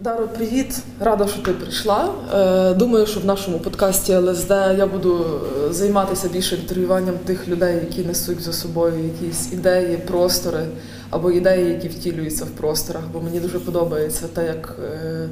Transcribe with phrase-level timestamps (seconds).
[0.00, 0.78] Даро, привіт!
[1.00, 2.08] Рада, що ти прийшла.
[2.34, 5.26] Е, Думаю, що в нашому подкасті ЛСД я буду
[5.68, 10.66] е, займатися більше інтерв'юванням тих людей, які несуть за собою якісь ідеї, простори
[11.10, 13.02] або ідеї, які втілюються в просторах.
[13.12, 15.28] Бо мені дуже подобається те, як е,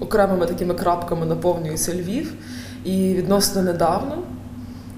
[0.00, 2.32] окремими такими крапками наповнюється Львів.
[2.84, 4.22] І відносно недавно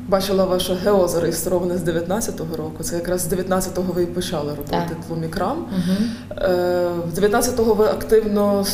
[0.09, 2.83] бачила ваше ГЕО зареєстроване з 19-го року.
[2.83, 5.07] Це якраз з 19-го ви і почали робити Так.
[5.07, 5.59] тлумікрам.
[5.59, 5.97] Угу.
[6.41, 8.65] Е, З 19-го ви активно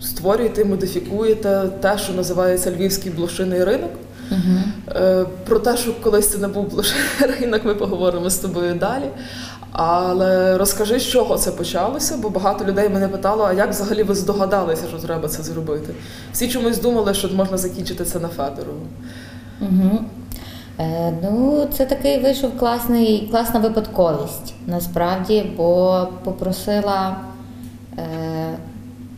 [0.00, 3.90] створюєте, модифікуєте те, що називається Львівський блошиний ринок.
[4.30, 5.26] Угу.
[5.46, 7.04] Про те, що колись це не був блошиний
[7.40, 9.04] ринок, ми поговоримо з тобою далі.
[9.72, 14.14] Але розкажи, з чого це почалося, бо багато людей мене питало, а як взагалі ви
[14.14, 15.94] здогадалися, що треба це зробити?
[16.32, 18.80] Всі чомусь думали, що можна закінчити це на Федорову.
[19.60, 20.04] Угу.
[20.80, 27.16] Е, ну, це такий вийшов класний, класна випадковість насправді, бо попросила
[27.98, 28.04] е,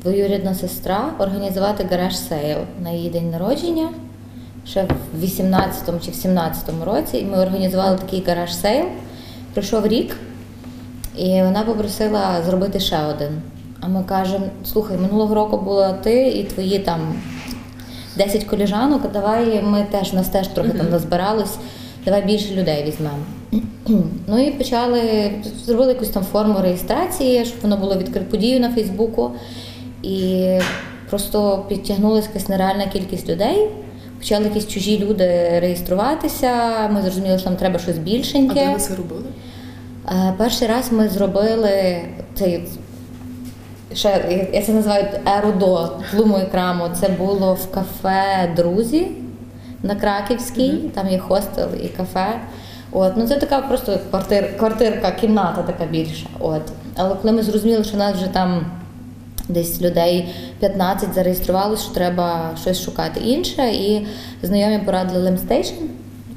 [0.02, 3.88] двоюрідна сестра організувати garage sale на її день народження
[4.66, 4.88] ще
[5.20, 7.18] в 18-му чи в 17-му році.
[7.18, 8.84] І ми організували такий garage sale.
[9.52, 10.16] Пройшов рік,
[11.16, 13.42] і вона попросила зробити ще один.
[13.80, 17.00] А ми кажемо: слухай, минулого року була ти і твої там
[18.16, 21.54] 10 коліжанок, а давай ми теж, нас теж трохи там назбиралось,
[22.04, 23.18] давай більше людей візьмемо.
[24.28, 25.30] Ну і почали,
[25.64, 29.30] зробили якусь там форму реєстрації, щоб воно було відкрито подію на Фейсбуку.
[30.02, 30.46] І
[31.10, 33.68] просто підтягнулася якась нереальна кількість людей.
[34.18, 35.26] Почали якісь чужі люди
[35.60, 36.52] реєструватися.
[36.92, 38.54] Ми зрозуміли, що нам треба щось А більшеньке.
[38.54, 39.24] де ви це робили?
[40.08, 41.98] Е, Перший раз ми зробили
[42.34, 42.62] цей.
[43.94, 45.04] Ще я- це називаю
[45.38, 46.84] еру до тлуму і краму.
[47.00, 49.06] Це було в кафе Друзі
[49.82, 52.26] на Краківській, там є хостел і кафе.
[52.92, 56.26] От, ну це така просто квартир, квартирка, кімната така більша.
[56.40, 56.62] От.
[56.96, 58.66] Але коли ми зрозуміли, що нас вже там
[59.48, 64.06] десь людей 15 зареєструвалося, що треба щось шукати інше, і
[64.42, 65.74] знайомі порадили Lem Station.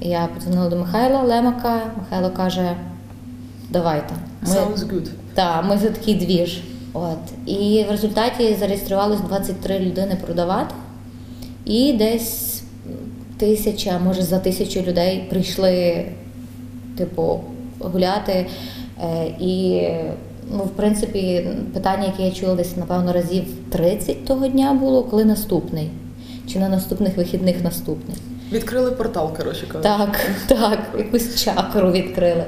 [0.01, 1.81] Я подзвонила до Михайла Лемака.
[1.97, 2.71] Михайло каже:
[3.69, 4.13] давайте.
[4.41, 5.07] Ми, Sounds good.
[5.33, 6.61] так, ми за такий двіж.
[6.93, 7.19] От.
[7.45, 10.75] І в результаті зареєструвалось 23 людини продавати.
[11.65, 12.63] І десь
[13.37, 16.05] тисяча, може за тисячу людей прийшли,
[16.97, 17.39] типу,
[17.79, 18.45] гуляти.
[19.03, 19.87] Е, І,
[20.51, 25.25] ну, в принципі, питання, яке я чула десь, напевно, разів 30 того дня було, коли
[25.25, 25.89] наступний.
[26.47, 28.17] Чи на наступних вихідних наступний.
[28.51, 29.89] Відкрили портал, коротше кажучи.
[29.89, 32.43] Так, так, якусь чакру відкрили.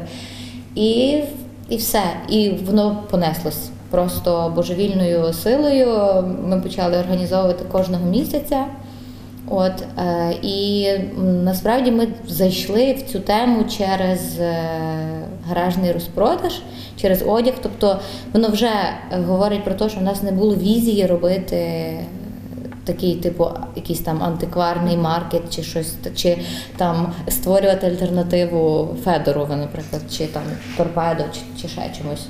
[0.76, 1.18] І,
[1.70, 2.04] і все.
[2.30, 5.88] І воно понеслось просто божевільною силою.
[6.44, 8.66] Ми почали організовувати кожного місяця.
[9.48, 10.88] От, е, і
[11.22, 14.56] насправді ми зайшли в цю тему через е,
[15.48, 16.62] гаражний розпродаж,
[16.96, 17.54] через одяг.
[17.62, 18.00] Тобто
[18.34, 18.72] воно вже
[19.28, 21.90] говорить про те, що в нас не було візії робити
[22.84, 26.38] такий, типу, якийсь там антикварний маркет, чи щось, чи
[26.78, 30.44] там створювати альтернативу Федорову, наприклад, чи там
[30.78, 32.28] торпедо, чи, чи ще чомусь.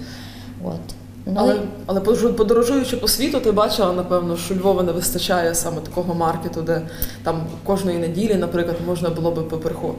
[0.64, 1.01] От.
[1.26, 1.56] Ну, Але,
[1.86, 6.82] але подорожуючи по світу, ти бачила, напевно, що Львова не вистачає саме такого маркету, де
[7.24, 9.42] там кожної неділі, наприклад, можна було би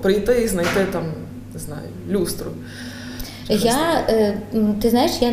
[0.02, 1.02] прийти і знайти там,
[1.54, 2.50] не знаю, люстру.
[3.48, 4.38] Я, е,
[4.80, 5.32] ти знаєш, я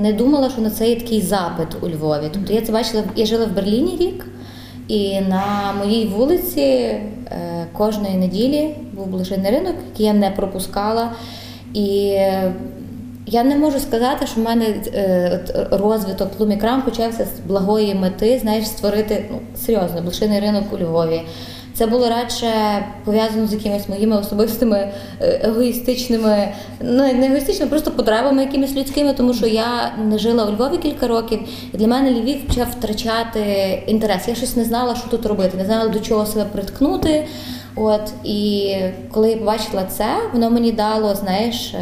[0.00, 2.30] не думала, що на це є такий запит у Львові.
[2.32, 4.26] Тобто я це бачила, я жила в Берліні рік,
[4.88, 7.00] і на моїй вулиці е,
[7.72, 11.12] кожної неділі був блошиний ринок, який я не пропускала.
[11.74, 12.18] І
[13.30, 18.66] я не можу сказати, що в мене е, розвиток лумікрам почався з благої мети, знаєш,
[18.66, 21.22] створити ну, серйозно блошиний ринок у Львові.
[21.74, 22.52] Це було радше
[23.04, 26.48] пов'язано з якимись моїми особистими е, егоїстичними,
[26.80, 31.08] ну не егоїстичними, просто потребами якимись людськими, тому що я не жила у Львові кілька
[31.08, 31.40] років,
[31.74, 33.42] і для мене Львів почав втрачати
[33.86, 34.28] інтерес.
[34.28, 37.26] Я щось не знала, що тут робити, не знала до чого себе приткнути.
[37.76, 38.74] От і
[39.10, 41.74] коли я побачила це, воно мені дало, знаєш.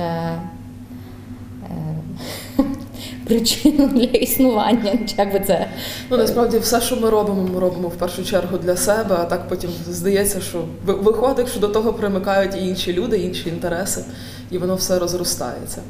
[3.28, 5.66] Причину для існування, як би це
[6.10, 9.48] Ну, насправді, все, що ми робимо, ми робимо в першу чергу для себе, а так
[9.48, 14.04] потім здається, що виходить, що до того примикають і інші люди, інші інтереси,
[14.50, 15.82] і воно все розростається.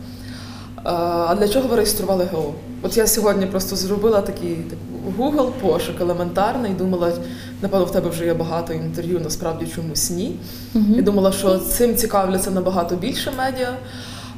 [0.84, 2.54] А для чого ви реєстрували ГО?
[2.82, 4.78] От я сьогодні просто зробила такий так,
[5.18, 7.12] Google пошук елементарний, думала,
[7.62, 10.36] напевно, в тебе вже є багато інтерв'ю, насправді чомусь ні.
[10.98, 13.76] І думала, що цим цікавляться набагато більше медіа,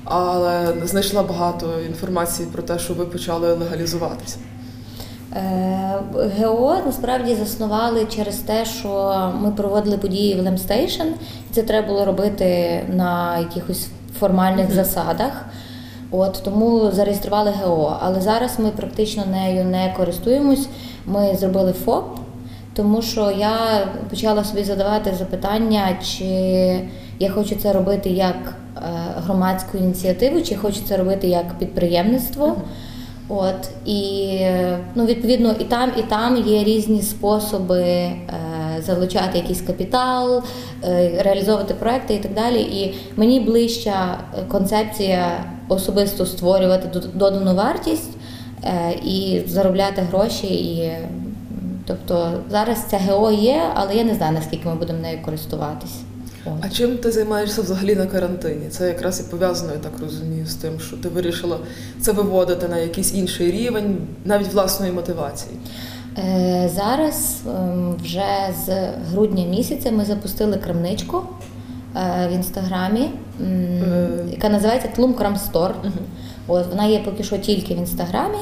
[0.05, 4.39] але знайшла багато інформації про те, що ви почали легалізуватися.
[5.37, 5.99] Е,
[6.39, 11.03] ГО насправді заснували через те, що ми проводили події в Lem Station,
[11.51, 13.89] і це треба було робити на якихось
[14.21, 15.45] формальних засадах.
[16.11, 17.97] От тому зареєстрували ГО.
[18.01, 20.69] Але зараз ми практично нею не користуємось.
[21.07, 22.19] Ми зробили ФОП,
[22.75, 26.25] тому що я почала собі задавати запитання, чи
[27.19, 28.55] я хочу це робити як
[29.17, 32.57] громадську ініціативу, чи хочу це робити як підприємництво.
[33.33, 38.21] От і е, ну відповідно і там, і там є різні способи е,
[38.83, 40.43] залучати якийсь капітал,
[40.85, 42.61] е, реалізовувати проекти і так далі.
[42.61, 48.11] І мені ближча е, концепція особисто створювати додану вартість
[48.65, 50.47] е, і заробляти гроші.
[50.47, 50.93] І,
[51.87, 56.01] тобто зараз ця ГО є, але я не знаю наскільки ми будемо нею користуватись.
[56.45, 56.53] От.
[56.61, 58.69] А чим ти займаєшся взагалі на карантині?
[58.71, 61.59] Це якраз і пов'язано, я так розумію, з тим, що ти вирішила
[62.01, 65.55] це виводити на якийсь інший рівень, навіть власної мотивації.
[66.19, 68.25] Е, Зараз ем, вже
[68.67, 68.71] з
[69.13, 71.23] грудня місяця ми запустили крамничку
[71.97, 73.11] е, в інстаграмі,
[73.41, 74.09] Е.
[74.31, 75.75] яка називається Тлум Крам Стор.
[76.47, 78.39] От вона є поки що тільки в інстаграмі.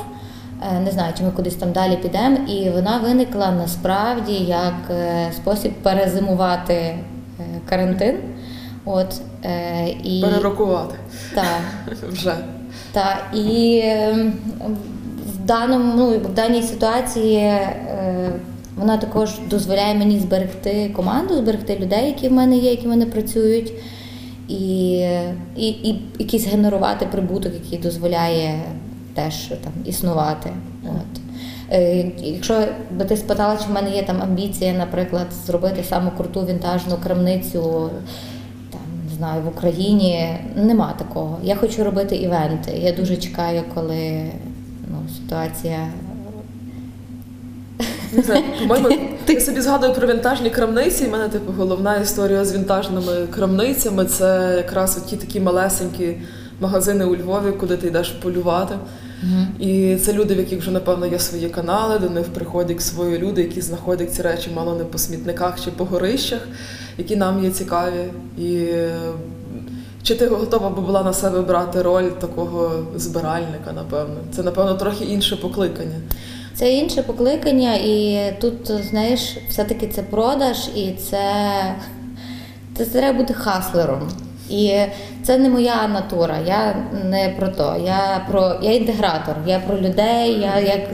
[0.85, 2.37] Не знаю, чи ми кудись там далі підемо.
[2.49, 4.75] І вона виникла насправді як
[5.37, 6.99] спосіб перезимувати
[7.69, 8.17] карантин.
[8.85, 10.94] От, е, і, Перерокувати
[11.35, 11.61] так,
[12.12, 12.35] вже.
[12.93, 14.32] та і ем,
[15.26, 18.32] в даному ну, в даній ситуації е,
[18.76, 23.06] вона також дозволяє мені зберегти команду, зберегти людей, які в мене є, які в мене
[23.06, 23.73] працюють,
[24.49, 24.93] і,
[25.56, 28.61] і, і якийсь генерувати прибуток, який дозволяє
[29.14, 30.50] теж там існувати.
[30.85, 31.27] От.
[31.73, 36.47] Е, Якщо би ти спитала, чи в мене є там амбіція, наприклад, зробити саму круту
[36.47, 37.91] вінтажну крамницю
[38.70, 38.81] там,
[39.11, 41.38] не знаю, в Україні, нема такого.
[41.43, 42.70] Я хочу робити івенти.
[42.70, 44.31] Я дуже чекаю, коли
[44.91, 45.88] ну, ситуація.
[48.12, 48.88] Не знаю, по-моєму,
[49.29, 51.05] я собі згадую про вінтажні крамниці.
[51.05, 54.05] і в мене типу головна історія з вінтажними крамницями.
[54.05, 56.17] Це якраз ті такі малесенькі
[56.61, 58.75] магазини у Львові, куди ти йдеш полювати.
[59.59, 63.43] І це люди, в яких вже напевно є свої канали, до них приходять свої люди,
[63.43, 66.49] які знаходять ці речі мало не по смітниках чи по горищах,
[66.99, 68.05] які нам є цікаві.
[68.38, 68.67] І
[70.03, 74.17] чи ти готова би була на себе брати роль такого збиральника, напевно?
[74.32, 75.97] Це, напевно, трохи інше покликання.
[76.55, 81.25] Це інше покликання, і тут, знаєш, все-таки це продаж, і це,
[82.76, 84.09] це треба бути хаслером.
[84.50, 84.75] І
[85.23, 86.39] це не моя натура.
[86.47, 87.77] Я не про то.
[87.85, 90.41] Я про я інтегратор, я про людей.
[90.41, 90.93] Я як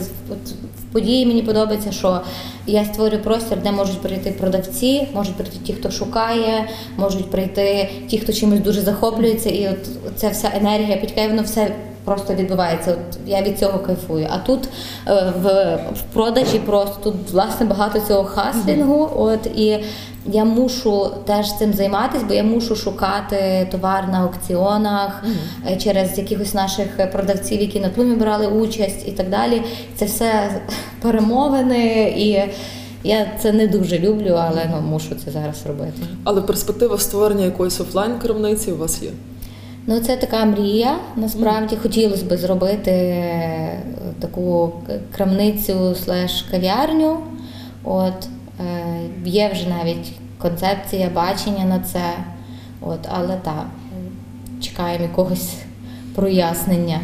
[0.79, 2.21] в події мені подобається, що
[2.67, 8.19] я створюю простір, де можуть прийти продавці, можуть прийти ті, хто шукає, можуть прийти ті,
[8.19, 11.71] хто чимось дуже захоплюється, і от ця вся енергія підкає, воно все
[12.05, 12.93] просто відбувається.
[12.93, 14.29] От я від цього кайфую.
[14.31, 14.69] А тут
[15.06, 19.11] е, в, в продажі просто тут власне багато цього хаслінгу.
[19.17, 19.85] От і
[20.27, 25.25] я мушу теж цим займатися, бо я мушу шукати товар на аукціонах
[25.71, 29.62] е, через якихось наших продавців, які на тлумі брали участь і так далі.
[29.97, 30.61] Це все
[31.03, 32.43] перемовини і.
[33.06, 35.93] Я це не дуже люблю, але ну мушу це зараз робити.
[36.25, 39.11] Але перспектива створення якоїсь офлайн крамниці у вас є.
[39.86, 40.96] Ну, це така мрія.
[41.16, 43.81] Насправді хотілося б зробити е,
[44.20, 44.72] таку
[45.16, 47.16] крамницю слеш кав'ярню.
[47.84, 48.28] От
[48.60, 48.84] е,
[49.25, 52.02] є вже навіть концепція, бачення на це.
[52.81, 53.66] От, але так,
[54.60, 55.54] чекаємо якогось
[56.14, 57.00] прояснення.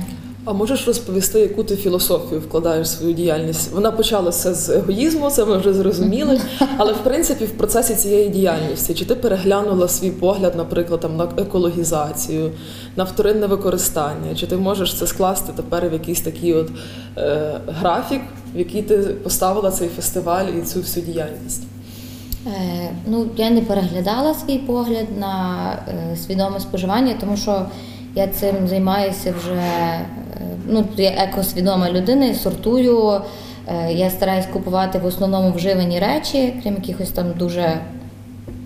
[0.51, 3.73] А можеш розповісти, яку ти філософію вкладаєш в свою діяльність?
[3.73, 6.41] Вона почалася з егоїзму, це ми вже зрозуміли.
[6.77, 11.29] Але в принципі, в процесі цієї діяльності, чи ти переглянула свій погляд, наприклад, там на
[11.37, 12.53] екологізацію,
[12.97, 14.35] на вторинне використання?
[14.35, 16.69] Чи ти можеш це скласти тепер в якийсь такий от
[17.17, 18.21] е, графік,
[18.55, 21.63] в який ти поставила цей фестиваль і цю всю діяльність?
[22.47, 25.57] Е, ну, я не переглядала свій погляд на
[25.89, 27.67] е, свідоме споживання, тому що
[28.15, 29.63] я цим займаюся вже.
[30.67, 33.21] Ну, я екосвідома людина, і сортую.
[33.69, 37.79] Е, я стараюсь купувати в основному вживані речі, крім якихось там дуже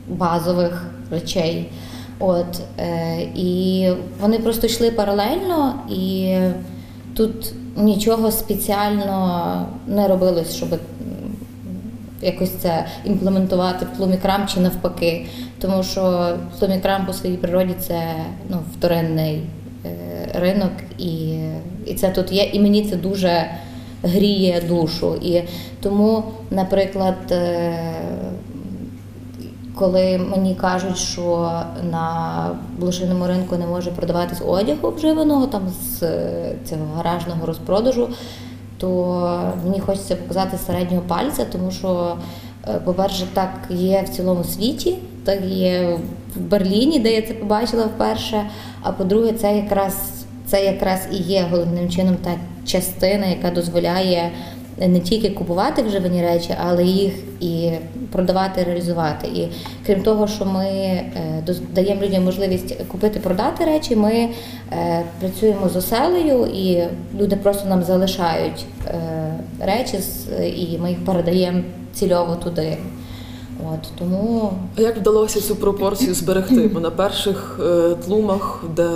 [0.09, 1.71] базових речей.
[2.19, 3.89] От, е, і
[4.21, 6.37] вони просто йшли паралельно, і
[7.17, 10.69] тут нічого спеціально не робилось, щоб
[12.23, 15.27] якось це імплементувати в плумікрам чи навпаки.
[15.61, 18.15] Тому що плумікрам по своїй природі це
[18.49, 19.43] ну, вторинний
[20.35, 21.39] ринок, і,
[21.87, 23.47] і це тут є, і мені це дуже
[24.03, 25.15] гріє душу.
[25.23, 25.43] І
[25.81, 27.95] тому, наприклад, е,
[29.75, 31.51] коли мені кажуть, що
[31.91, 38.09] на блошиному ринку не може продаватись одягу вживаного там з е, цього гаражного розпродажу,
[38.79, 42.17] то мені хочеться показати середнього пальця, тому що,
[42.69, 45.99] е, по-перше, так є в цілому світі, так є
[46.37, 48.45] в Берліні, де я це побачила вперше.
[48.83, 49.95] А по-друге, це якраз
[50.47, 52.31] це якраз і є головним чином та
[52.65, 54.31] частина, яка дозволяє
[54.79, 57.71] не тільки купувати вживані речі, але їх і
[58.13, 59.27] продавати, реалізувати.
[59.27, 59.49] І
[59.87, 61.43] крім того, що ми е,
[61.75, 64.29] даємо людям можливість купити, продати речі, ми
[64.73, 66.83] е, працюємо з оселею, і
[67.21, 68.95] люди просто нам залишають е,
[69.61, 69.99] речі,
[70.57, 71.61] і ми їх передаємо
[71.93, 72.77] цільово туди.
[73.73, 76.71] От тому А як вдалося цю пропорцію зберегти?
[76.75, 78.89] Бо на перших е, тлумах, де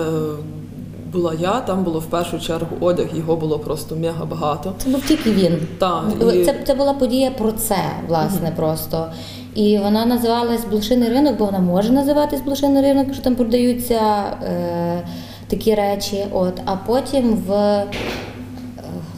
[1.13, 4.73] була я, там було в першу чергу одяг, його було просто мега багато.
[4.79, 5.59] це був тільки він.
[5.79, 7.77] Так, і- Це, це була подія про це,
[8.09, 9.07] власне, просто.
[9.55, 14.01] І вона називалась Блошиний ринок, бо вона може називатись Блошиний ринок, що там продаються
[14.43, 15.03] е,
[15.49, 16.27] такі речі.
[16.33, 16.61] От.
[16.65, 17.87] А потім в е,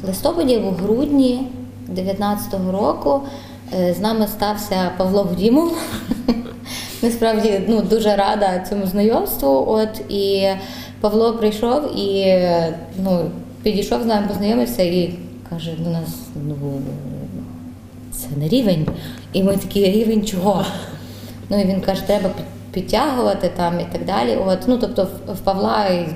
[0.07, 1.47] листопаді, в грудні
[1.95, 3.21] 19-го року
[3.73, 5.79] з нами стався Павло Гудімов.
[7.03, 9.65] Насправді ну, дуже рада цьому знайомству.
[9.69, 10.49] От, і
[11.01, 12.75] Павло прийшов і е,
[13.05, 13.31] ну,
[13.63, 15.15] підійшов з нами, познайомився і
[15.51, 16.09] каже до нас:
[16.47, 16.57] ну
[18.13, 18.87] це не рівень.
[19.33, 20.65] І ми такі рівень чого?
[21.51, 22.31] Ну і він каже, треба
[22.73, 24.39] підтягувати там і так далі.
[24.47, 26.07] От, ну, тобто в, Павла ну,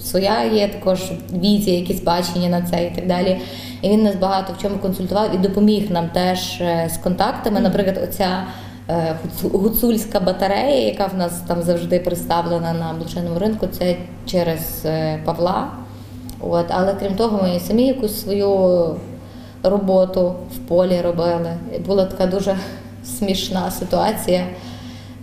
[0.00, 1.00] своя є також
[1.32, 3.40] візія, якісь бачення на це і так далі.
[3.82, 7.60] І він нас багато в чому консультував і допоміг нам теж е, з контактами.
[7.60, 8.44] Наприклад, оця
[8.88, 15.22] е, гуцульська батарея, яка в нас там завжди представлена на блошиному ринку, це через е,
[15.24, 15.68] Павла.
[16.40, 18.96] От, але крім того, ми самі якусь свою
[19.62, 21.56] роботу в полі робили.
[21.86, 22.56] Була така дуже
[23.04, 24.46] смішна ситуація.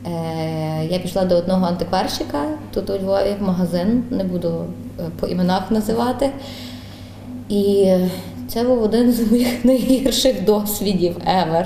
[0.08, 4.66] Е, я пішла до одного антикварщика тут у Львові в магазин, не буду
[5.00, 6.30] е, по іменах називати.
[7.50, 7.94] І
[8.48, 11.66] це був один з моїх найгірших досвідів ever.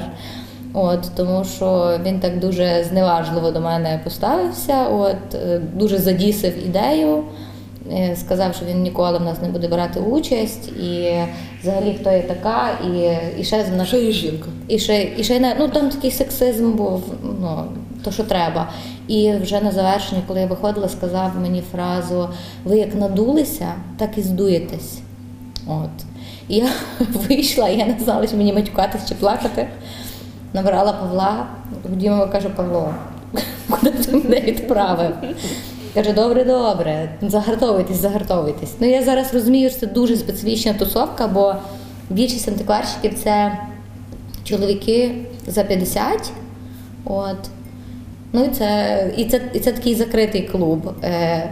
[0.73, 7.23] От, тому що він так дуже зневажливо до мене поставився, от, е, дуже задісив ідею,
[8.15, 11.13] сказав, що він ніколи в нас не буде брати участь, і
[11.61, 14.47] взагалі хто я така, і, і ще з ще є жінка.
[14.67, 17.03] і ще, і ще ну там такий сексизм був,
[17.41, 17.63] ну,
[18.03, 18.69] то що треба.
[19.07, 22.29] І вже на завершення, коли я виходила, сказав мені фразу:
[22.65, 24.99] ви як надулися, так і здуєтесь.
[25.67, 25.89] От.
[26.47, 26.69] І я
[27.29, 29.67] вийшла, і я не знала, чи мені матюкатись чи плакати.
[30.53, 31.45] Набрала Павла,
[31.89, 32.93] Дімова каже, Павло,
[33.69, 35.11] куди ти мене відправив?
[35.93, 38.73] Каже, добре, добре, загартовуйтесь, загартовуйтесь.
[38.79, 41.55] Ну я зараз розумію, що це дуже специфічна тусовка, бо
[42.09, 43.57] більшість антикварщиків це
[44.43, 45.15] чоловіки
[45.47, 46.31] за 50.
[47.05, 47.37] От.
[48.33, 50.93] Ну і це, і це, і це такий закритий клуб.
[51.03, 51.49] Е,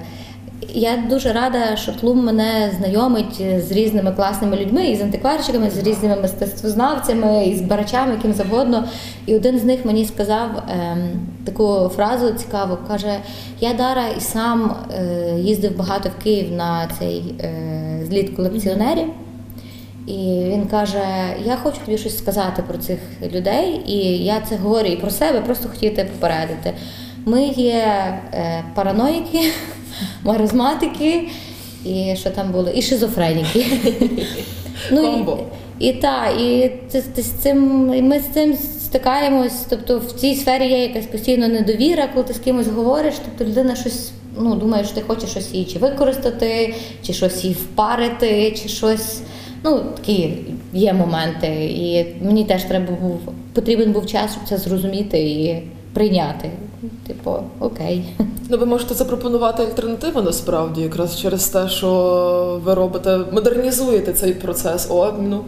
[0.73, 5.77] я дуже рада, що клуб мене знайомить з різними класними людьми, і з антикварщиками, з
[5.77, 8.87] різними мистецтвознавцями, і з барачами, яким завгодно.
[9.25, 11.09] І один з них мені сказав ем,
[11.45, 13.19] таку фразу цікаву: каже:
[13.59, 19.07] Я Дара і сам е, їздив багато в Київ на цей е, зліт колекціонерів.
[20.09, 21.03] І він каже:
[21.45, 22.99] Я хочу тобі щось сказати про цих
[23.33, 26.73] людей, і я це говорю і про себе, просто хотів тебе попередити.
[27.25, 27.83] Ми є
[28.33, 29.51] е, параноїки,
[30.23, 31.27] маразматики,
[31.85, 33.65] і що там було, і шизофреніки.
[34.89, 35.37] Комбо.
[35.79, 39.65] і, і так, і це, це, з цим, і ми з цим стикаємось.
[39.69, 43.75] Тобто в цій сфері є якась постійно недовіра, коли ти з кимось говориш, тобто людина
[43.75, 48.69] щось ну, думає, що ти хочеш щось її чи використати, чи щось їй впарити, чи
[48.69, 49.21] щось.
[49.63, 50.37] Ну, такі
[50.73, 51.47] є моменти.
[51.65, 53.19] І мені теж треба був
[53.53, 55.63] потрібен був час, щоб це зрозуміти і
[55.93, 56.51] прийняти.
[57.07, 58.03] Типу, окей.
[58.49, 64.87] Ну, ви можете запропонувати альтернативу насправді, якраз через те, що ви робите, модернізуєте цей процес
[64.91, 65.41] обміну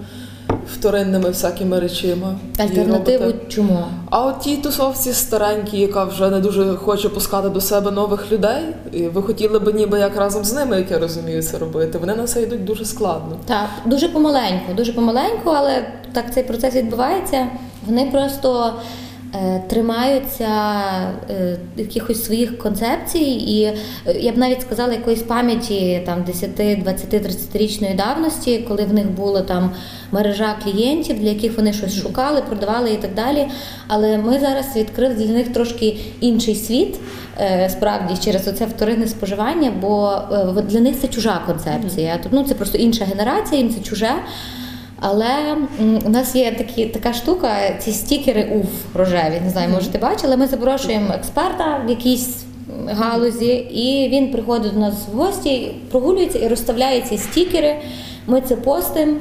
[0.74, 2.36] вторинними всякими речима.
[2.60, 3.86] Альтернативу чому?
[4.10, 8.62] А от тій тусовці старенькій, яка вже не дуже хоче пускати до себе нових людей,
[8.91, 11.98] і ви хотіли б ніби як разом з ними, як я розумію, це робити.
[11.98, 13.38] Вони на це йдуть дуже складно.
[13.46, 17.48] Так, дуже помаленьку, дуже помаленьку, але так цей процес відбувається.
[17.88, 18.74] Вони просто
[19.69, 20.50] тримаються
[21.29, 23.75] е, якихось своїх концепцій, і е,
[24.19, 29.41] я б навіть сказала якоїсь пам'яті там 10, 20, 30-річної давності, коли в них була
[29.41, 29.71] там
[30.11, 33.47] мережа клієнтів, для яких вони щось шукали, продавали і так далі.
[33.88, 37.00] Але ми зараз відкрили для них трошки інший світ,
[37.39, 42.19] е, справді через оце вторинне споживання, бо е, для них це чужа концепція.
[42.23, 44.11] Тобто, ну, це просто інша генерація, їм це чуже.
[45.03, 45.58] Але
[46.05, 49.41] у нас є такі, така штука, ці стікери УФ рожеві.
[49.43, 50.38] Не знаю, може ти бачила.
[50.38, 52.43] Ми запрошуємо експерта в якійсь
[52.88, 57.75] галузі, і він приходить до нас в гості, прогулюється і розставляє ці стікери.
[58.27, 59.13] Ми це постимо.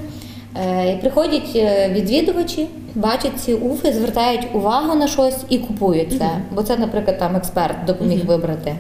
[0.57, 6.31] Е, І приходять е, відвідувачі, бачать ці уфи, звертають увагу на щось і купують це.
[6.53, 8.77] Бо це, наприклад, там експерт допоміг вибрати.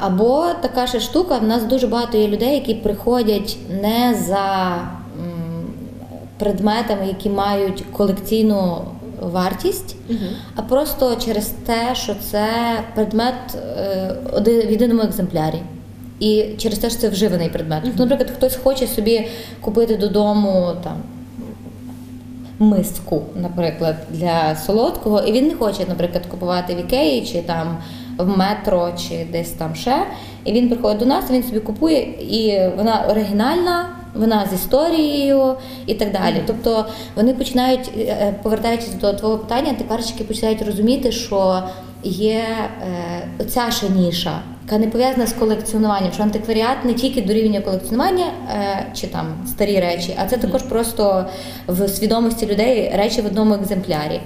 [0.00, 4.78] Або така ще штука, в нас дуже багато є людей, які приходять не за
[6.38, 8.84] предметами, які мають колекційну
[9.22, 9.96] вартість,
[10.56, 12.48] а просто через те, що це
[12.94, 14.16] предмет е,
[14.46, 15.62] в єдиному екземплярі.
[16.20, 17.82] І через те, що це вживаний предмет.
[17.84, 19.28] Тобто, Наприклад, хтось хоче собі
[19.60, 20.96] купити додому там
[22.58, 27.76] миску, наприклад, для солодкого, і він не хоче, наприклад, купувати в Ікеї чи там
[28.18, 30.06] в метро, чи десь там ще.
[30.44, 33.88] І він приходить до нас, він собі купує, і вона оригінальна,
[34.18, 35.54] вона з історією
[35.86, 36.42] і так далі.
[36.46, 36.84] Тобто
[37.16, 41.62] вони починають, е, повертаючись до твого питання, антикварщики починають розуміти, що
[42.02, 42.44] є
[42.82, 47.60] е, оця ще ніша, яка не пов'язана з колекціонуванням, що антикваріат не тільки до рівня
[47.60, 51.26] колекціонування е, чи там старі речі, а це також просто
[51.68, 54.20] в свідомості людей речі в одному екземплярі.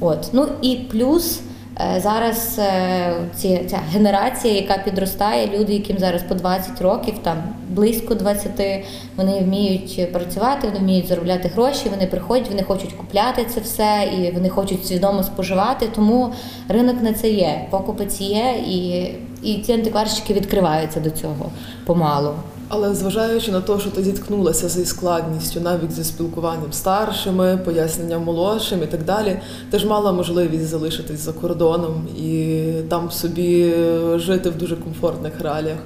[0.00, 0.28] От.
[0.32, 1.49] Ну і плюс е,
[1.98, 7.36] зараз е, ці, ця генерація, яка підростає, люди, яким зараз по 20 років, там
[7.68, 8.84] близько 20,
[9.16, 14.30] вони вміють працювати, вони вміють заробляти гроші, вони приходять, вони хочуть купляти це все і
[14.30, 15.88] вони хочуть свідомо споживати.
[15.94, 16.32] Тому
[16.68, 19.04] ринок на це є, покупець є, і,
[19.42, 21.50] і ці антикварщики відкриваються до цього
[21.86, 22.32] помалу.
[22.72, 28.82] Але зважаючи на те, що ти зіткнулася зі складністю, навіть зі спілкуванням старшими, поясненням молодшим
[28.82, 33.74] і так далі, ти ж мала можливість залишитись за кордоном і там собі
[34.14, 35.78] жити в дуже комфортних реаліях.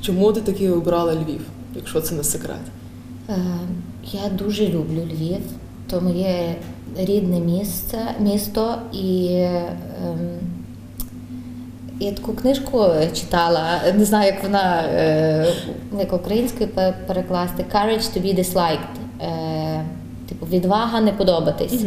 [0.00, 1.40] Чому ти таки обрала Львів,
[1.76, 2.60] якщо це не секрет?
[3.28, 3.34] Е,
[4.12, 5.42] Я дуже люблю Львів,
[5.90, 6.56] то моє
[6.98, 9.28] рідне місце, місто і.
[12.02, 15.46] Я таку книжку читала, не знаю, як вона е,
[15.98, 16.68] як українською
[17.06, 19.22] перекласти Courage to be disliked.
[19.22, 19.84] Е,
[20.28, 21.84] Типу, відвага не подобатись.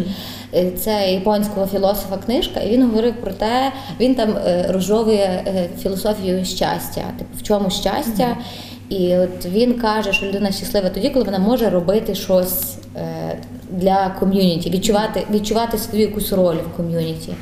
[0.54, 5.70] Е, Це японського філософа книжка, і він говорив про те, він там е, розжовує е,
[5.80, 8.38] філософію щастя, типу, в чому щастя.
[8.90, 13.38] І от він каже, що людина щаслива тоді, коли вона може робити щось е,
[13.72, 17.34] для ком'юніті, відчувати, відчувати свою якусь роль в ком'юніті.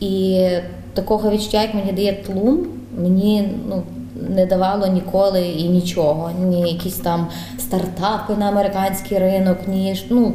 [0.00, 0.40] І
[0.94, 2.66] такого відчуття, як мені дає тлум,
[2.98, 3.82] мені ну,
[4.28, 6.30] не давало ніколи і нічого.
[6.44, 7.26] Ні якісь там
[7.58, 10.04] стартапи на американський ринок, ні.
[10.10, 10.32] Ну,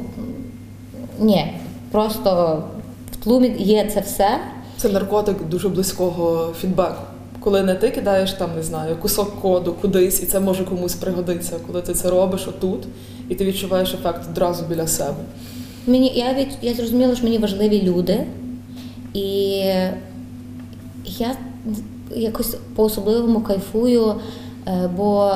[1.20, 1.54] ні,
[1.92, 2.64] просто
[3.12, 4.40] в тлумі є це все.
[4.78, 7.02] Це наркотик дуже близького фідбеку.
[7.40, 11.56] Коли не ти кидаєш там, не знаю, кусок коду кудись, і це може комусь пригодитися,
[11.68, 12.88] коли ти це робиш отут,
[13.30, 15.16] і ти відчуваєш ефект одразу біля себе.
[15.88, 18.24] Мені я від я зрозуміла, що мені важливі люди,
[19.14, 19.64] і
[21.08, 21.36] я
[22.16, 24.16] якось по-особливому кайфую,
[24.68, 25.34] е, бо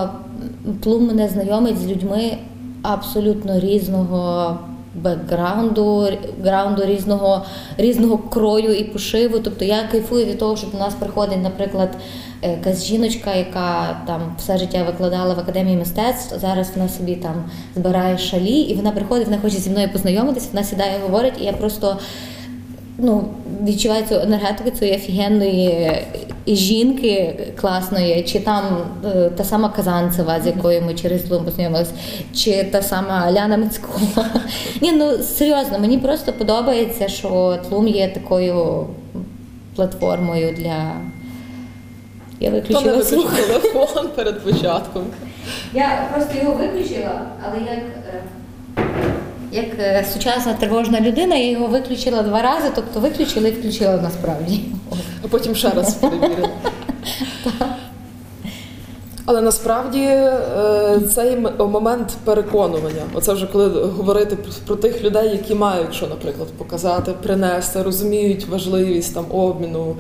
[0.83, 2.37] Плум мене знайомить з людьми
[2.81, 4.57] абсолютно різного
[4.95, 6.07] бекграунду,
[6.43, 7.45] граунду різного,
[7.77, 9.39] різного крою і пошиву.
[9.39, 11.89] Тобто я кайфую від того, що до нас приходить, наприклад,
[12.41, 16.39] е, якась жіночка, яка там все життя викладала в академії мистецтв.
[16.39, 17.43] Зараз вона собі там
[17.75, 21.53] збирає шалі, і вона приходить, вона хоче зі мною познайомитися, вона сідає, говорить, і я
[21.53, 21.97] просто
[22.97, 23.23] ну,
[23.61, 25.91] відчуваю цю енергетику цієї офігенної
[26.47, 28.63] жінки класної, чи там
[29.05, 31.91] е, та сама Казанцева, з якою ми через Лум познайомилися,
[32.35, 34.25] чи та сама Ляна Мицькова.
[34.81, 38.87] Ні, ну серйозно, мені просто подобається, що Тлум є такою
[39.75, 40.91] платформою для.
[42.39, 43.31] Я виключила виключив
[43.71, 45.03] телефон перед початком?
[45.73, 48.23] Я просто його виключила, але як, е,
[49.51, 54.59] як е, сучасна тривожна людина, я його виключила два рази, тобто виключила і включила насправді.
[55.23, 56.49] А потім ще раз перевірили.
[59.25, 64.37] Але насправді е, цей момент переконування, оце вже коли говорити
[64.67, 69.95] про- тих людей, які мають що, наприклад, показати, принести, розуміють важливість там обміну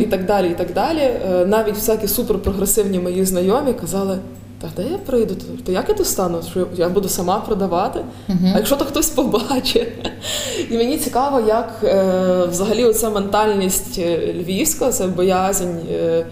[0.00, 0.48] і так далі.
[0.50, 0.98] І так далі.
[1.00, 4.18] Е, Навіть всякі суперпрогресивні мої знайомі казали.
[4.62, 5.34] Та де я прийду?
[5.66, 6.42] То як я тут стану?
[6.50, 8.00] Що я буду сама продавати?
[8.28, 9.88] А якщо то хтось побачить?
[10.70, 16.26] І мені цікаво, як е, взагалі оця ментальність е, львівська, це боязнь е,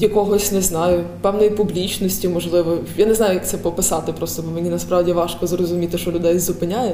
[0.00, 2.78] якогось, не знаю, певної публічності, можливо.
[2.96, 6.92] Я не знаю, як це пописати, просто бо мені насправді важко зрозуміти, що людей зупиняє.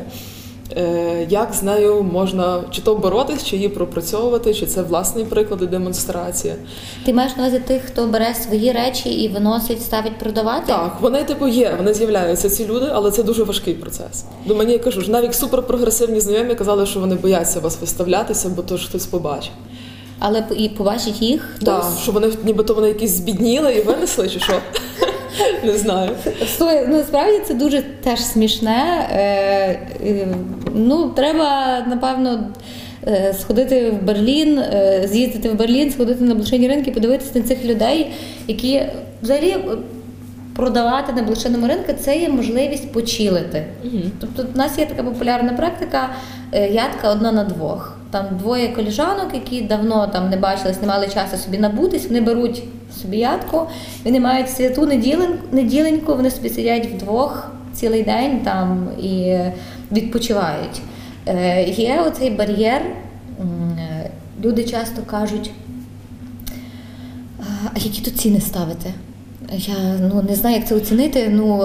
[0.77, 5.63] Е, як з нею можна чи то боротись, чи її пропрацьовувати, чи це власний приклад
[5.63, 6.55] і демонстрація.
[7.05, 10.65] Ти маєш на увазі тих, хто бере свої речі і виносить, ставить продавати?
[10.67, 14.25] Так, вони типу є, вони з'являються ці люди, але це дуже важкий процес.
[14.47, 18.63] До мені я кажу ж, навіть суперпрогресивні знайомі казали, що вони бояться вас виставлятися, бо
[18.63, 19.53] то ж хтось побачить.
[20.19, 21.57] Але і побачить їх.
[21.65, 24.53] Так, що вони нібито вони якісь збідніли і винесли, чи що?
[25.65, 26.11] Не знаю.
[26.57, 29.09] Слухай, насправді це дуже теж смішне.
[29.13, 29.21] Е,
[30.07, 30.29] е,
[30.75, 32.49] ну, треба, напевно,
[33.07, 34.63] е, сходити в Берлін,
[35.05, 38.13] з'їздити в Берлін, сходити на блошині ринки, подивитися на цих людей,
[38.49, 38.83] які
[39.23, 39.57] взагалі
[40.57, 43.65] продавати на блошиному ринку це є можливість почилити.
[44.21, 46.09] Тобто в нас є така популярна практика
[46.53, 47.98] ядка одна на двох.
[48.11, 52.63] Там двоє коліжанок, які давно там не бачились, не мали часу собі набутись, вони беруть
[53.03, 53.67] собі ядку,
[54.05, 59.39] вони мають святу неділен- неділеньку, вони собі сидять вдвох цілий день там і
[59.93, 60.81] відпочивають.
[61.27, 62.83] Е, Є оцей бар'єр.
[63.41, 64.11] е,
[64.45, 65.51] Люди часто кажуть,
[67.75, 68.91] а які тут ціни ставити?
[69.53, 71.29] Я ну не знаю, як це оцінити.
[71.33, 71.65] Ну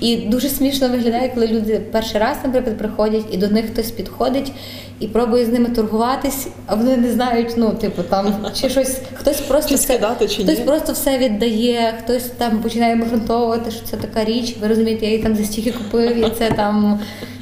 [0.00, 4.52] і дуже смішно виглядає, коли люди перший раз, наприклад, приходять, і до них хтось підходить
[5.00, 9.40] і пробує з ними торгуватись, а вони не знають, ну типу там чи щось, хтось
[9.40, 10.64] просто Чи все- скидати, чи хтось ні?
[10.64, 14.56] просто все віддає, хтось там починає обґрунтовувати, що це така річ.
[14.60, 17.00] Ви розумієте, я її там за стільки купив, і це там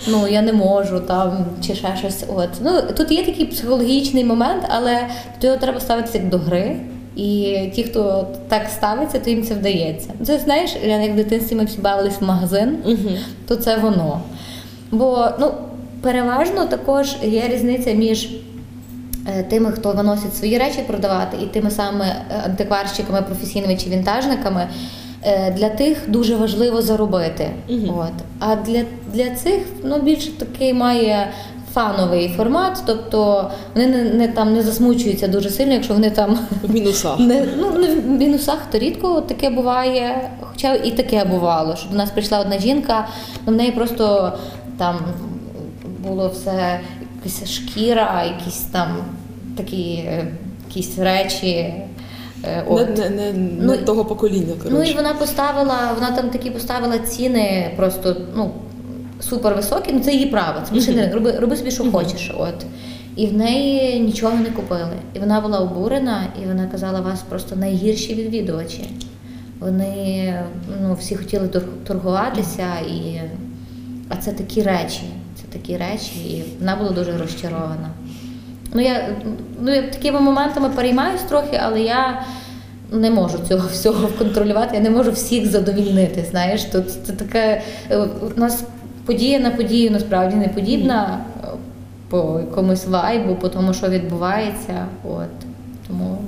[0.08, 2.24] ну я не можу там чи ще щось.
[2.36, 4.98] От ну тут є такий психологічний момент, але
[5.40, 6.76] до його треба ставитися як до гри.
[7.16, 10.10] І ті, хто так ставиться, то їм це вдається.
[10.26, 12.78] Це знаєш, як в дитинстві ми всі бавились в магазин,
[13.48, 14.20] то це воно.
[14.90, 15.52] Бо ну,
[16.00, 18.28] переважно також є різниця між
[19.28, 24.68] е, тими, хто виносить свої речі продавати, і тими самими е, антикварщиками, професійними чи вінтажниками.
[25.24, 27.50] Е, Для тих дуже важливо заробити.
[27.88, 28.12] От.
[28.38, 28.82] А для,
[29.14, 31.28] для цих ну, більше такий має
[31.74, 36.74] фановий формат, тобто вони не, не, там, не засмучуються дуже сильно, якщо вони там В
[36.74, 37.18] мінусах.
[37.18, 40.30] не, ну, не в мінусах то рідко таке буває.
[40.40, 43.08] Хоча і таке бувало, що до нас прийшла одна жінка,
[43.46, 44.32] ну в неї просто
[44.78, 44.98] там
[45.98, 46.80] було все
[47.24, 48.88] якась шкіра, якісь там
[49.56, 50.26] такі е,
[50.68, 51.48] якісь речі.
[51.48, 51.84] е,
[52.44, 52.98] Не, От.
[52.98, 57.70] не, не, Ну, не того покоління, Ну і вона поставила, вона там такі поставила ціни
[57.76, 58.50] просто ну,
[59.28, 59.92] супер високі.
[59.92, 60.80] Ну це її право.
[60.80, 62.32] Це не роби, роби собі, що хочеш.
[62.38, 62.66] От.
[63.16, 64.96] І в неї нічого не купили.
[65.14, 68.90] І вона була обурена, і вона казала, вас просто найгірші відвідувачі.
[69.58, 70.34] Вони
[70.82, 71.48] ну, всі хотіли
[71.86, 73.20] торгуватися, і...
[74.08, 75.02] а це такі речі.
[75.36, 77.90] Це такі речі, і вона була дуже розчарована.
[78.74, 79.08] Ну, я,
[79.60, 82.22] ну, я такими моментами переймаюсь трохи, але я
[82.92, 86.24] не можу цього всього контролювати, я не можу всіх задовільнити.
[86.30, 87.98] Знаєш, тут це таке е,
[88.36, 88.64] у нас
[89.06, 91.46] подія на подію насправді не подібна е,
[92.08, 94.86] по якомусь вайбу, по тому, що відбувається.
[95.04, 95.46] От
[95.88, 96.18] тому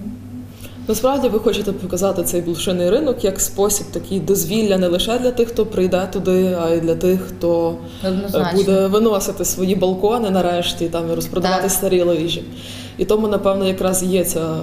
[0.89, 5.49] Насправді ви хочете показати цей блошиний ринок як спосіб такий дозвілля не лише для тих,
[5.49, 8.59] хто прийде туди, а й для тих, хто е, однозначно.
[8.59, 11.71] буде виносити свої балкони нарешті там і розпродавати Так.
[11.71, 12.45] старі лижі.
[12.99, 14.57] І тому, напевно, якраз є ця е,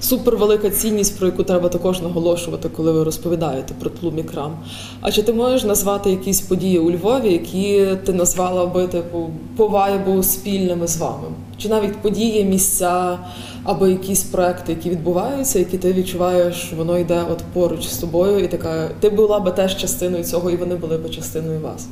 [0.00, 4.56] супервелика цінність, про яку треба також наголошувати, коли ви розповідаєте про тлумі крам.
[5.00, 9.68] А чи ти можеш назвати якісь події у Львові, які ти назвала би типу по
[9.68, 11.28] вайбу спільними з вами?
[11.58, 13.18] Чи навіть події, місця
[13.64, 18.48] або якісь проекти, які відбуваються, які ти відчуваєш, воно йде от поруч з тобою, і
[18.48, 21.88] така ти була би теж частиною цього, і вони були би частиною вас?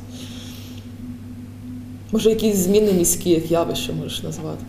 [2.11, 4.65] Може, якісь зміни міські, як явище можеш назвати?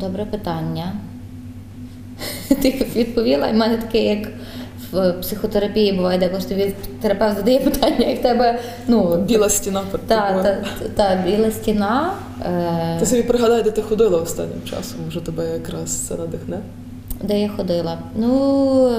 [0.00, 0.92] Добре питання.
[2.62, 4.28] Ти відповіла, і в мене таке, як
[4.92, 8.58] в психотерапії буває, де коли тобі терапевт задає питання, і в тебе
[8.88, 10.58] ну, Біла стіна перед та, та,
[10.94, 12.12] та, біла стіна.
[12.46, 16.58] Е, Ти собі пригадай, де ти ходила останнім часом, може тебе якраз це надихне.
[17.22, 17.98] Де я ходила?
[18.16, 18.90] Ну,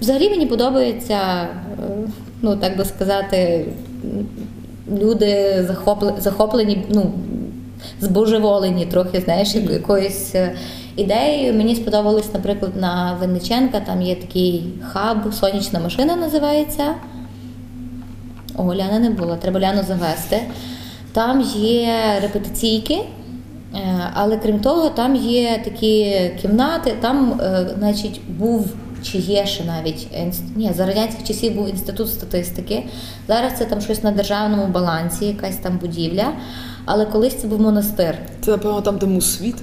[0.00, 1.46] взагалі мені подобається, е,
[2.42, 3.66] ну так би сказати,
[4.92, 7.12] люди захоплені, захоплені ну,
[8.00, 10.52] збожеволені трохи, знаєш, яко- якоюсь е,
[10.96, 11.54] ідеєю.
[11.54, 16.94] Мені сподобалось, наприклад, на Винниченка там є такий хаб, сонячна машина називається.
[18.56, 20.40] О, Ляна не було, треба Ляну завести.
[21.12, 21.88] Там є
[22.22, 28.66] репетиційки, е, але крім того, там є такі кімнати, там, е, значить, був
[29.04, 32.82] чи є ще навіть інст- ні, за радянських часів був інститут статистики.
[33.28, 36.32] Зараз це там щось на державному балансі, якась там будівля.
[36.84, 38.18] Але колись це був монастир.
[38.40, 39.56] Це, напевно, там, де мусвіт,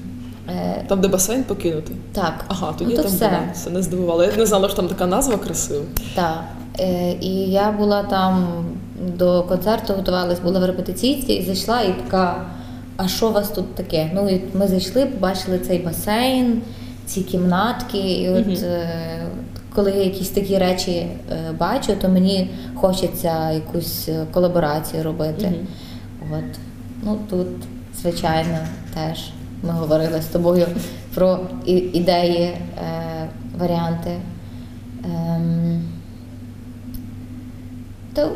[0.49, 1.95] Е, там, де басейн покинутий.
[2.13, 3.27] Так, Ага, тоді ну, то там все.
[3.27, 3.39] була.
[3.53, 4.23] Це не здивувало.
[4.23, 5.83] Я не знала, що там така назва красива.
[6.15, 6.43] Так.
[6.79, 8.47] Е, і я була там
[9.17, 12.45] до концерту, готувалась, була в репетиційці і зайшла і така.
[12.97, 14.11] А що у вас тут таке?
[14.13, 16.61] Ну і ми зайшли, побачили цей басейн,
[17.11, 17.97] ці кімнатки.
[17.97, 18.87] І от е,
[19.75, 25.47] коли я якісь такі речі е, бачу, то мені хочеться якусь е, колаборацію робити.
[25.47, 26.37] Мгм.
[26.39, 26.59] От.
[27.03, 27.47] Ну тут,
[28.01, 28.57] звичайно,
[28.93, 29.29] теж
[29.63, 30.67] ми говорили з тобою
[31.15, 32.57] про ідеї,
[33.57, 34.11] варіанти.
[35.05, 35.83] Ем,
[38.13, 38.31] то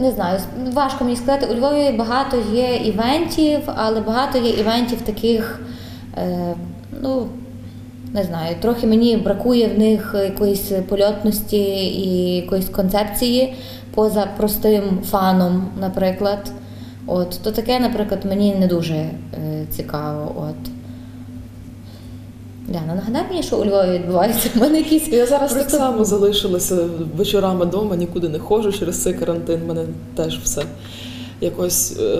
[0.00, 0.40] не знаю,
[0.72, 1.46] важко мені сказати.
[1.46, 5.60] У Львові багато є івентів, але багато є івентів таких,
[6.16, 6.54] е,
[7.02, 7.28] ну
[8.14, 13.54] не знаю, трохи мені бракує в них якоїсь польотності і якоїсь концепції
[13.94, 16.52] поза простим фаном, наприклад.
[17.06, 19.10] От, то таке, наприклад, мені не дуже е,
[19.70, 20.34] цікаво.
[20.36, 20.70] От.
[22.74, 24.50] Ляна, нагадай мені, що у Львові відбувається.
[24.56, 26.76] У мене якісь Я зараз так само залишилася
[27.16, 29.60] вечорами вдома, нікуди не ходжу через цей карантин.
[29.66, 30.62] Мене теж все
[31.42, 32.18] якось е,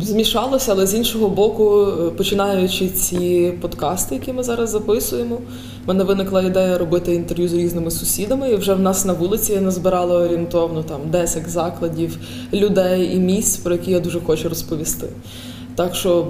[0.00, 5.34] змішалося, але з іншого боку, е, починаючи ці подкасти, які ми зараз записуємо,
[5.84, 8.50] в мене виникла ідея робити інтерв'ю з різними сусідами.
[8.50, 12.18] І вже в нас на вулиці я назбирала орієнтовно там 10 закладів,
[12.52, 15.06] людей і місць, про які я дуже хочу розповісти.
[15.74, 16.26] Так що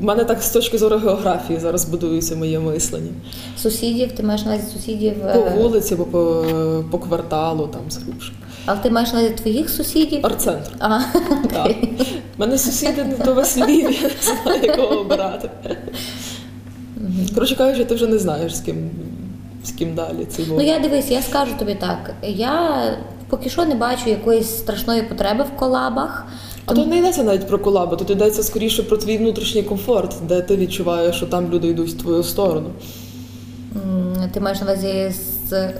[0.00, 3.10] в мене так з точки зору географії зараз будується моє мислення.
[3.58, 5.12] Сусідів, ти маєш на увазі сусідів.
[5.26, 6.44] е, По вулиці, або по,
[6.90, 8.32] по кварталу, там згрубше.
[8.66, 10.26] Але ти маєш на увазі твоїх сусідів?
[10.26, 10.70] Арт-центр.
[10.78, 11.00] А,
[11.52, 11.72] Так.
[12.36, 15.50] У мене сусіди не то весь Львів, я не знаю, якого обирати.
[17.34, 18.90] Коротше кажучи, ти вже не знаєш, з ким,
[19.64, 22.14] з ким далі цей Ну я дивись, я скажу тобі так.
[22.22, 22.82] Я
[23.28, 26.26] поки що не бачу якоїсь страшної потреби в колабах.
[26.66, 30.42] А тут не йдеться навіть про колаби, тут йдеться скоріше про твій внутрішній комфорт, де
[30.42, 32.70] ти відчуваєш, що там люди йдуть в твою сторону.
[34.32, 35.12] Ти маєш на увазі,
[35.48, 35.70] з-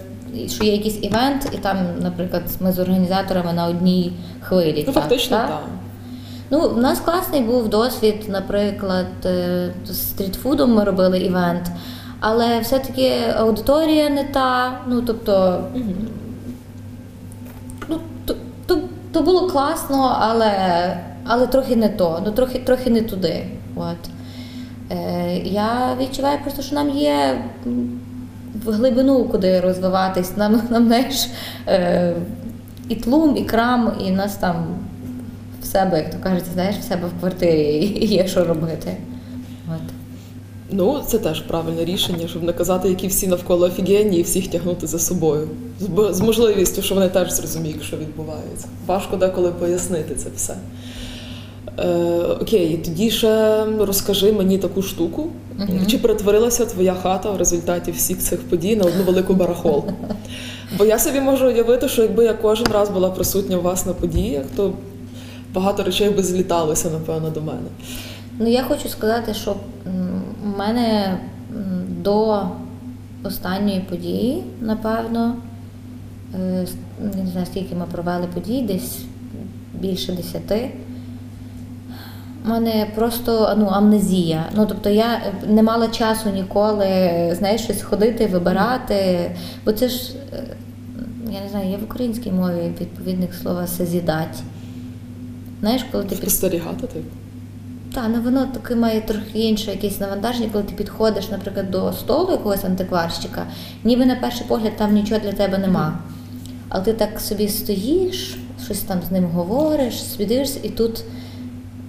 [0.48, 4.84] що є якийсь івент, і там, наприклад, ми з організаторами на одній хвилі.
[4.86, 5.48] Ну, фактично, так?
[5.48, 5.60] так.
[6.50, 11.70] Ну, у нас класний був досвід, наприклад, е, з стрітфудом ми робили івент,
[12.20, 14.80] але все-таки аудиторія не та.
[14.86, 15.64] Ну, тобто,
[17.88, 18.34] ну, то,
[18.66, 18.78] то,
[19.12, 20.52] то було класно, але,
[21.24, 23.46] але трохи не то, ну трохи, трохи не туди.
[23.76, 23.96] От.
[24.90, 27.44] Е, я відчуваю просто, що нам є
[28.64, 30.36] в глибину, куди розвиватись.
[30.36, 31.28] Нам, нам знаєш,
[31.66, 32.14] е,
[32.88, 34.66] і тлум, і крам, і нас там
[35.62, 38.96] в себе, як то кажуть, знаєш, в себе в квартирі є що робити.
[39.68, 39.94] От.
[40.70, 44.86] Ну, це теж правильне рішення, щоб не казати, які всі навколо офігенні і всіх тягнути
[44.86, 45.48] за собою.
[46.10, 48.66] З можливістю, що вони теж зрозуміють, що відбувається.
[48.86, 50.54] Важко деколи пояснити це все.
[51.78, 51.86] Е,
[52.40, 55.26] окей, тоді ще розкажи мені таку штуку.
[55.58, 55.86] Мгм.
[55.86, 59.92] Чи перетворилася твоя хата в результаті всіх цих подій на одну велику барахолку?
[60.78, 63.92] Бо я собі можу уявити, що якби я кожен раз була присутня у вас на
[63.92, 64.72] подіях, то
[65.54, 67.68] багато речей би зліталося, напевно, до мене.
[68.38, 69.56] Ну, я хочу сказати, що
[70.44, 71.18] у мене
[72.02, 72.42] до
[73.24, 75.36] останньої події, напевно,
[76.34, 76.66] е,
[77.16, 78.98] не знаю, скільки ми провели подій, десь
[79.80, 80.70] більше десяти.
[82.44, 84.44] У мене просто ну, амнезія.
[84.56, 86.86] Ну, тобто я не мала часу ніколи
[87.38, 89.30] знаєш, щось ходити, вибирати.
[89.64, 90.44] Бо це ж, е,
[91.32, 94.42] я не знаю, є в українській мові відповідник слова созідать.
[95.60, 97.06] Знаєш, коли ти Спостерігати, типу.
[97.94, 102.30] так, ну воно таке має трохи інше якесь навантаження, коли ти підходиш, наприклад, до столу
[102.30, 103.46] якогось антикварщика,
[103.84, 105.98] ніби на перший погляд там нічого для тебе нема.
[106.68, 111.04] Але ти так собі стоїш, щось там з ним говориш, собі дивишся, і тут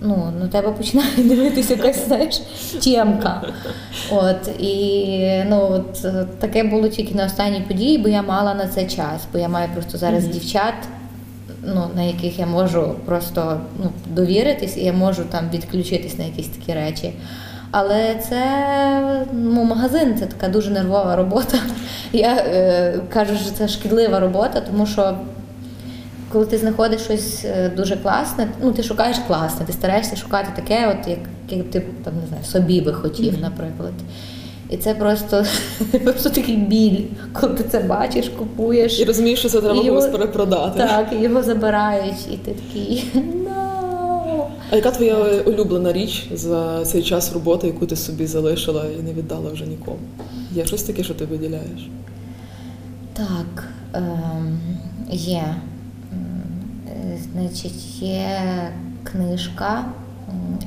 [0.01, 2.41] ну, на тебе починає дивитися якась, знаєш,
[2.83, 3.41] тємка.
[4.11, 8.67] От, і ну, от, е, таке було тільки на останній події, бо я мала на
[8.67, 10.33] це час, бо я маю просто зараз Мгм.
[10.33, 10.73] дівчат,
[11.63, 16.47] ну, на яких я можу просто ну, довіритись, і я можу там відключитись на якісь
[16.47, 17.13] такі речі.
[17.71, 18.41] Але це
[19.33, 21.57] ну, магазин, це така дуже нервова робота.
[22.13, 25.17] Я е, кажу, що це шкідлива робота, тому що
[26.35, 30.87] коли ти знаходиш щось е, дуже класне, ну ти шукаєш класне, ти стараєшся шукати таке,
[30.99, 31.19] от як,
[31.49, 33.41] як ти там не знаю, собі би хотів, Мгм.
[33.41, 33.93] наприклад.
[34.69, 35.45] І це просто,
[36.03, 37.01] просто такий біль,
[37.33, 38.99] коли ти це бачиш, купуєш.
[38.99, 40.79] І розумієш, що це треба комусь перепродати.
[40.79, 44.45] Так, і його забирають, і ти такий no.
[44.71, 49.13] А яка твоя улюблена річ за цей час роботи, яку ти собі залишила і не
[49.13, 49.99] віддала вже нікому?
[50.51, 51.89] Є щось таке, що ти виділяєш?
[53.13, 54.59] Так, ем,
[55.11, 55.55] є.
[57.33, 58.39] Значить, є
[59.03, 59.85] книжка,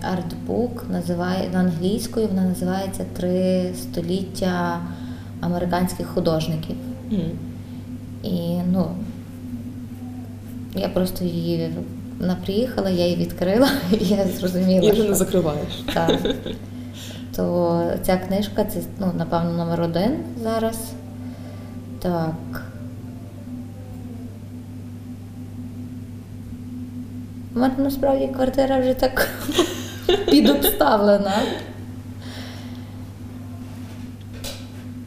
[0.03, 4.81] артбук, називає на англійською, вона називається Три століття
[5.41, 6.77] американських художників.
[8.23, 8.91] І ну,
[10.77, 11.71] я просто її
[12.21, 13.69] вона приїхала, я її відкрила,
[14.01, 14.81] і я зрозуміла.
[14.81, 15.83] Її вже що- не закриваєш.
[15.95, 16.21] так.
[17.37, 20.79] То ця книжка це, ну, напевно, номер один зараз.
[21.99, 22.68] Так.
[27.59, 29.29] У мене насправді квартира вже так
[30.31, 31.35] підобставлена.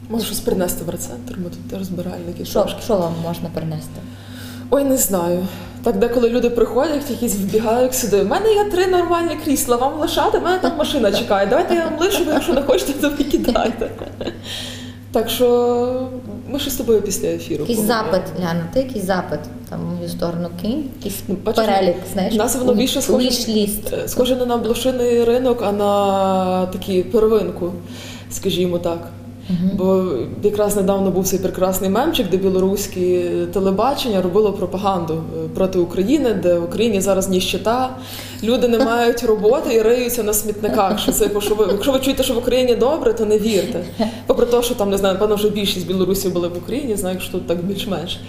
[0.08, 2.44] Може щось принести в рецентр, ми тут розбиральники.
[2.44, 4.00] Що, що вам можна принести?
[4.70, 5.46] Ой, не знаю.
[5.84, 8.22] Так деколи люди приходять, якісь вбігають сюди.
[8.22, 11.46] У мене є три нормальні крісла, вам лишати, в мене там машина чекає.
[11.46, 13.90] Давайте я вам лишу, ви якщо не хочете, то викидайте.
[15.12, 16.08] Так що
[16.52, 17.60] ми ще з тобою після ефіру.
[17.68, 19.38] Якийсь запит, Ляна, ти якийсь запит
[19.70, 22.34] там в мою сторону кинь, якийсь Ну, бачиш, перелік, знаєш?
[22.34, 23.92] нас воно більше схоже- ліст.
[23.92, 27.72] Е, Схоже не на блошиний ринок, а на такі первинку,
[28.30, 29.08] скажімо так.
[29.74, 30.04] Бо
[30.42, 36.58] якраз недавно був цей прекрасний мемчик, де білоруське телебачення робило пропаганду е, проти України, де
[36.58, 37.90] в Україні зараз ніщета,
[38.42, 40.98] люди не мають роботи і риються на смітниках.
[40.98, 43.84] Що це, що ви, якщо ви чуєте, що в Україні добре, то не вірте.
[44.26, 47.32] Попри те, що там не знаю, напевно, вже більшість білорусів були в Україні, знаю, що
[47.32, 48.20] тут так більш-менш.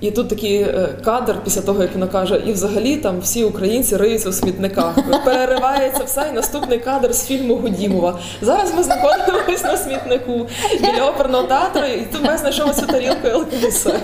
[0.00, 3.96] І тут такий е, кадр після того, як вона каже, і взагалі там всі українці
[3.96, 4.98] риються в смітниках.
[5.24, 8.18] Переривається все, і наступний кадр з фільму Гудімова.
[8.42, 10.46] Зараз ми знаходимося на смітнику
[10.80, 14.00] біля оперного театру, і тут ми знайшов цю тарілку ЛКВС.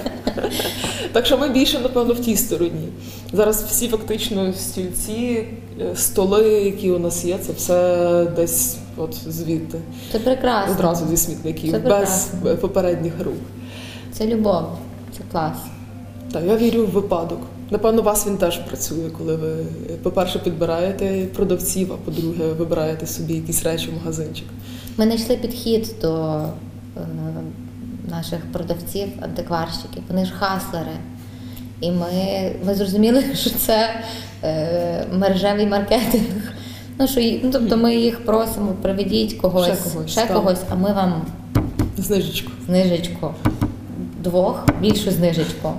[1.12, 2.88] Так що ми більше, напевно, в тій стороні.
[3.32, 5.44] Зараз всі фактично стільці,
[5.80, 9.78] е, столи, які у нас є, це все десь от звідти.
[10.12, 10.72] Це прекрасно.
[10.74, 13.34] Одразу зі смітників, без попередніх рук.
[14.12, 14.62] Це любов,
[15.18, 15.56] це клас.
[16.32, 17.38] Так, я вірю в випадок.
[17.70, 19.56] Напевно, у вас він теж працює, коли ви,
[20.02, 24.46] по-перше, підбираєте продавців, а по-друге, вибираєте собі якісь речі в магазинчик.
[24.96, 27.00] Ми знайшли підхід до е,
[28.10, 30.02] наших продавців, антикварщиків.
[30.08, 30.96] Вони ж хаслери.
[31.80, 32.06] І ми,
[32.66, 33.90] ми зрозуміли, що це
[34.44, 36.52] е, мережевий маркетинг.
[36.98, 40.92] Ну, що, ну, тобто ми їх просимо, приведіть когось, Ще когось, ще когось, а ми
[40.92, 41.22] вам
[41.98, 42.50] Знижечку.
[42.66, 43.34] знижечку.
[44.22, 45.72] Двох, більшу знижечку.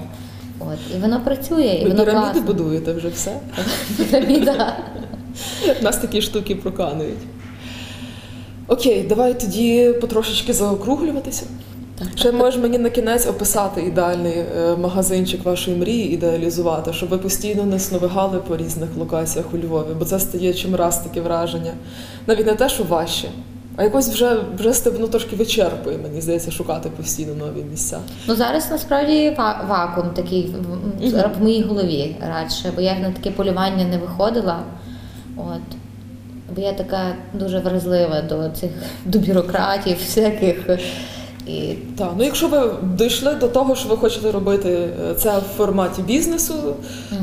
[0.73, 0.95] От.
[0.97, 2.41] І воно працює, і Ви воно піраміди класно.
[2.41, 3.39] будуєте вже все.
[3.97, 4.77] Піраміда.
[5.81, 7.17] Нас такі штуки проканують.
[8.67, 11.45] Окей, давай тоді потрошечки заокруглюватися.
[11.99, 17.17] Так, Ще можеш мені на кінець описати ідеальний е, магазинчик вашої мрії, ідеалізувати, щоб ви
[17.17, 21.71] постійно не сновигали по різних локаціях у Львові, бо це стає чим раз таке враження.
[22.27, 23.27] Навіть не те, що важче,
[23.75, 27.99] а якось вже, вже стебно трошки вичерпує, мені здається, шукати постійно нові місця.
[28.27, 29.37] Ну зараз насправді
[29.69, 30.55] вакуум такий
[31.01, 34.59] в- в- моїй голові радше, бо я на таке полювання не виходила.
[35.37, 35.77] От.
[36.55, 38.71] Бо я така дуже вразлива до цих
[39.05, 40.69] до бюрократів, всяких.
[41.47, 44.69] І Так, ну якщо ви дійшли до того, що ви хочете робити
[45.11, 46.53] е, це в форматі бізнесу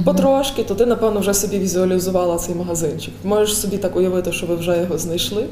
[0.04, 3.14] потрошки, то ти, напевно, вже собі візуалізувала цей магазинчик.
[3.24, 5.44] Можеш собі так уявити, що ви вже його знайшли.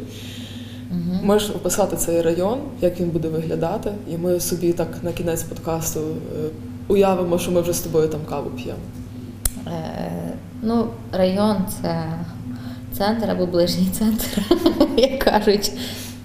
[1.22, 6.00] Можеш описати цей район, як він буде виглядати, і ми собі так на кінець подкасту
[6.00, 6.48] е,
[6.88, 8.78] уявимо, що ми вже з тобою там каву п'ємо.
[9.66, 12.04] е, ну, район це
[12.92, 14.42] центр або ближній центр,
[14.96, 15.72] як кажуть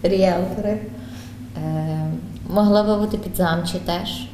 [0.04, 0.80] ріелтори.
[1.58, 2.08] Е,
[2.50, 4.28] могла би бути підзамчі теж.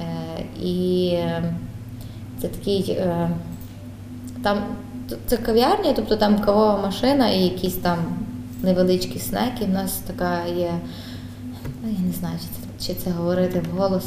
[0.00, 1.18] Е, і
[2.40, 2.90] це такий.
[2.90, 3.30] Е,
[4.42, 4.58] там
[5.26, 7.98] це кав'ярня, тобто там кавова машина і якісь там
[8.64, 9.64] невеличкі снеки.
[9.64, 10.72] У нас така є.
[11.82, 14.04] Ну, я не знаю, чи це, чи це говорити вголос.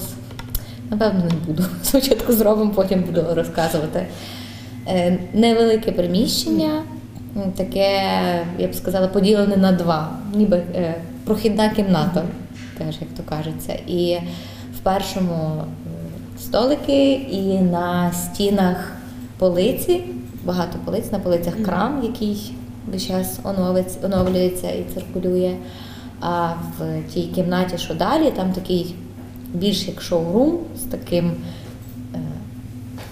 [0.90, 1.64] Напевно, не буду.
[1.84, 4.08] Спочатку зробимо, потім буду розказувати.
[4.88, 6.84] Е, Невелике приміщення,
[7.58, 8.02] таке,
[8.60, 12.24] я б сказала, поділене на два, ніби е, прохідна кімната,
[12.78, 13.74] теж, як то кажеться.
[13.88, 14.18] І
[14.76, 18.92] в першому е, столики, і на стінах
[19.38, 20.04] полиці,
[20.44, 22.54] багато полиць, на полицях крам, який
[22.92, 23.40] весь час
[24.04, 25.56] оновлюється і циркулює.
[26.20, 28.96] А в тій кімнаті, що далі, там такий
[29.54, 31.32] більш як шоурум з таким
[32.16, 32.20] е,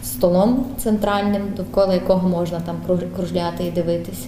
[0.04, 4.26] столом центральним, довкола якого можна там кру- кружляти і дивитись.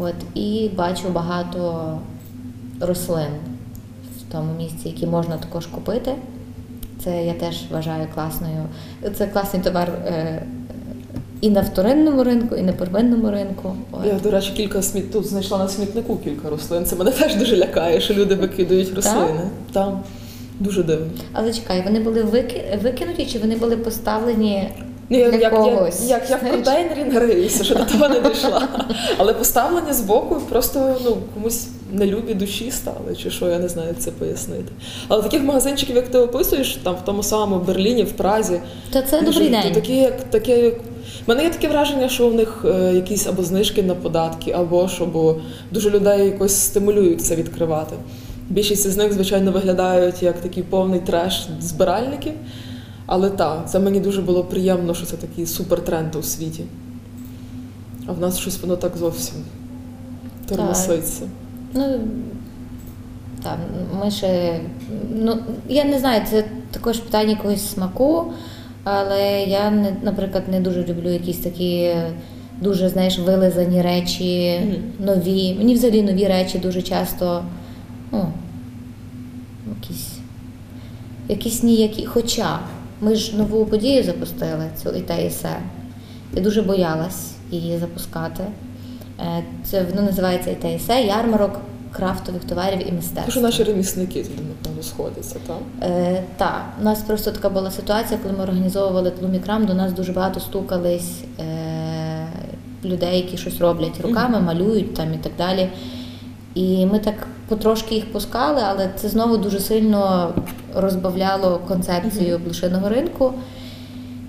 [0.00, 1.90] От, і бачу багато
[2.80, 3.28] рослин
[4.18, 6.12] в тому місці, які можна також купити.
[7.04, 8.62] Це я теж вважаю класною.
[9.14, 10.42] Це класний товар е,
[11.46, 13.76] і на вторинному ринку, і на первинному ринку.
[14.06, 16.84] Я, до речі, кілька сміт тут знайшла на смітнику кілька рослин.
[16.86, 19.40] Це мене теж дуже лякає, що люди викидують рослини.
[19.72, 20.00] Там
[20.60, 21.06] дуже дивно.
[21.32, 24.68] Але чекай, вони були вики- викинуті чи вони були поставлені
[25.08, 26.08] Ну, я, для як, когось?
[26.08, 28.68] як, як я в контейнері не риюся, що до того не дійшла.
[29.18, 33.98] Але поставлені збоку просто ну, комусь нелюбі душі стали, чи що, я не знаю, як
[33.98, 34.72] це пояснити.
[35.08, 38.60] Але таких магазинчиків, як ти описуєш, там в тому самому Берліні, в Празі,
[38.92, 39.72] Та це дуже- добрий то день.
[39.74, 40.74] Такі, як, такі, як...
[41.26, 44.88] У мене є таке враження, що в них е, якісь або знижки на податки, або
[44.88, 45.36] що, бо
[45.70, 47.96] дуже людей якось стимулюють це відкривати.
[48.48, 52.32] Більшість з них, звичайно, виглядають як такий повний треш збиральників.
[53.06, 56.64] Але так, це мені дуже було приємно, що це такий супертренд у світі.
[58.06, 59.34] А в нас щось воно так зовсім
[60.48, 61.22] тормоситься.
[61.74, 62.00] Ну,
[63.42, 63.58] так,
[64.00, 64.60] ми ще
[65.14, 68.32] ну, я не знаю, це також питання якогось смаку,
[68.88, 71.94] але я, не, наприклад, не дуже люблю якісь такі
[72.60, 74.60] дуже, знаєш, вилизані речі,
[74.98, 75.54] нові.
[75.54, 77.44] Мені взагалі нові речі дуже часто,
[78.12, 78.32] ну,
[79.80, 80.12] якісь,
[81.28, 82.06] якісь ніякі.
[82.06, 82.58] Хоча
[83.00, 85.56] ми ж нову подію запустили, цю і те, і се.
[86.34, 88.44] Я дуже боялась її запускати.
[89.20, 91.60] Е, Це воно називається і те, і се, ярмарок
[91.96, 93.30] крафтових товарів і Тому мистецтва.
[93.32, 95.56] що наші ремісники туди, напевно, сходяться, так?
[95.90, 100.12] Е, так, у нас просто така була ситуація, коли ми організовували тлумікрам, до нас дуже
[100.12, 102.26] багато стукались е,
[102.84, 105.68] людей, які щось роблять руками, малюють там і так далі.
[106.54, 107.14] І ми так
[107.48, 110.34] потрошки їх пускали, але це знову дуже сильно
[110.74, 113.32] розбавляло концепцію блошиного ринку.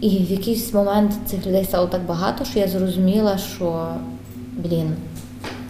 [0.02, 3.88] І в якийсь момент цих людей стало так багато, що я зрозуміла, що
[4.58, 4.96] блін,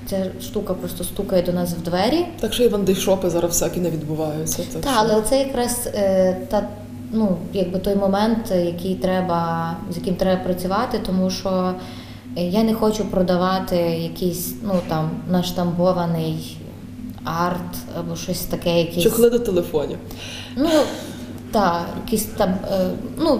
[0.09, 2.25] ця штука просто стукає до нас в двері.
[2.39, 4.63] Так що і вандейшопи зараз всякі не відбуваються.
[4.73, 6.67] Так, Так, але це якраз е, та
[7.11, 11.73] ну, якби той момент, який треба, з яким треба працювати, тому що
[12.35, 16.57] я не хочу продавати якийсь ну там наштампований
[17.23, 19.03] арт або щось таке, якийсь.
[19.03, 19.97] Чохли до телефонів.
[20.55, 20.69] Ну
[21.51, 22.49] так, якісь там.
[22.49, 23.39] Е, ну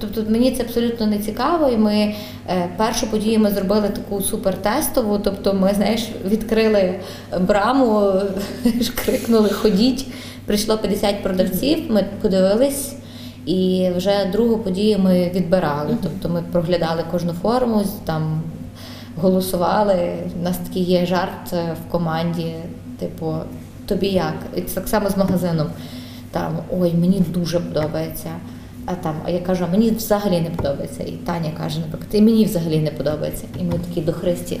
[0.00, 1.68] тобто мені це абсолютно не цікаво.
[1.68, 2.14] І ми
[2.48, 5.18] е, першу подію ми зробили таку супертестову.
[5.18, 6.94] Тобто, ми знаєш, відкрили
[7.40, 8.12] браму,
[8.94, 10.06] крикнули Ходіть.
[10.46, 11.78] Прийшло 50 продавців.
[11.88, 12.94] Ми подивились.
[13.46, 15.96] І вже другу подію ми відбирали.
[16.02, 18.42] Тобто ми проглядали кожну форму, там
[19.16, 20.14] голосували.
[20.40, 22.54] У нас такий є жарт е, в команді,
[22.98, 23.34] типу,
[23.86, 24.34] тобі як?
[24.56, 25.66] І так само з магазином.
[26.32, 28.30] Там ой, мені дуже подобається.
[28.86, 31.02] А там, а я кажу, а мені взагалі не подобається.
[31.02, 33.44] І Таня каже, наприклад, і мені взагалі не подобається.
[33.60, 34.60] І ми такі до Христі,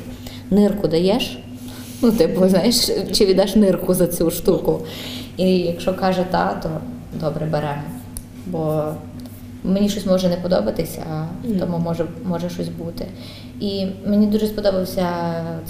[0.50, 1.38] нирку даєш?
[2.02, 4.80] Ну, типу, знаєш, чи віддаш нирку за цю штуку?
[5.36, 6.68] І якщо каже та, то
[7.20, 7.82] добре беремо.
[8.46, 8.84] Бо
[9.64, 11.26] мені щось може не подобатися, а
[11.60, 13.06] тому може, може щось бути.
[13.60, 15.08] І мені дуже сподобався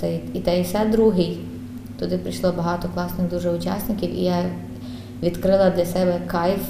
[0.01, 1.39] цей ІТС другий.
[1.99, 4.45] Туди прийшло багато класних дуже учасників, і я
[5.23, 6.61] відкрила для себе кайф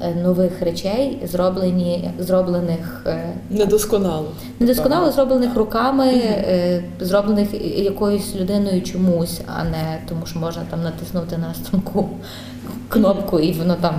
[0.00, 4.28] е, нових речей, зроблені, зроблених е, Недосконало.
[4.60, 7.48] недосконало зроблених руками, е, зроблених
[7.78, 12.08] якоюсь людиною чомусь, а не тому, що можна там натиснути на станку
[12.88, 13.94] кнопку і воно там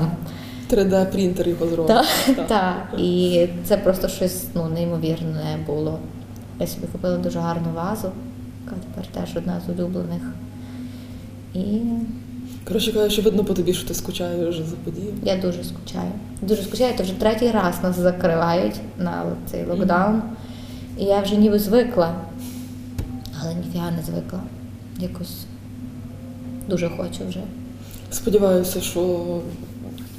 [0.72, 1.88] 3D-принтер його зробив.
[1.88, 2.03] та,
[2.36, 2.47] Так.
[2.47, 2.74] та.
[2.97, 5.99] І це просто щось ну, неймовірне було.
[6.59, 8.12] Я собі купила дуже гарну вазу,
[8.66, 10.22] яка тепер теж одна з улюблених.
[11.53, 11.82] І
[12.68, 15.14] Коротше кажучи, видно по тобі, що ти скучаєш вже за подією.
[15.24, 16.12] я дуже скучаю.
[16.41, 20.22] Дуже скучаю, то вже третій раз нас закривають на цей локдаун.
[20.97, 22.16] І я вже ніби звикла,
[23.41, 24.39] але ніфіга не звикла.
[24.99, 25.45] Якось
[26.70, 27.39] дуже хочу вже.
[28.12, 29.26] Сподіваюся, що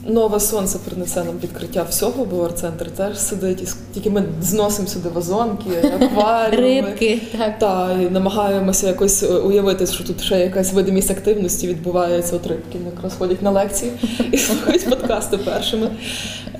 [0.06, 5.08] нове сонце принесе нам відкриття всього, бо арт-центр теж сидить, і тільки ми зносимо сюди
[5.08, 6.88] вазонки, акваріуми.
[6.88, 7.58] Рибки, так.
[7.58, 12.36] Та, і намагаємося якось е, уявити, що тут ще якась видимість активності відбувається.
[12.36, 13.92] От рибки якраз ходять на лекції
[14.32, 15.90] і слухають подкасти першими.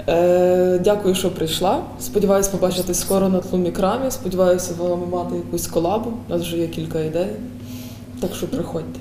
[0.08, 1.82] Е, дякую, що прийшла.
[2.00, 4.10] Сподіваюсь побачити скоро на тлумікрамі.
[4.10, 6.12] Сподіваюся, з вами мати якусь колабу.
[6.28, 7.28] У нас вже є кілька ідей.
[8.20, 9.00] Так що приходьте.